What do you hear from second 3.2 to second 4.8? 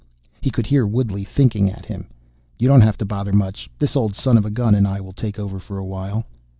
much. This old son of a gun